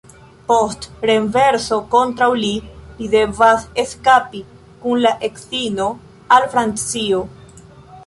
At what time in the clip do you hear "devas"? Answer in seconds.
3.13-3.69